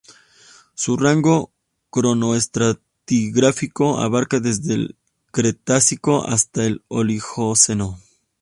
Su 0.73 0.97
rango 0.97 1.51
cronoestratigráfico 1.91 3.99
abarca 3.99 4.39
desde 4.39 4.73
el 4.73 4.97
Cretácico 5.31 6.25
hasta 6.25 6.65
el 6.65 6.83
Oligoceno. 6.87 7.99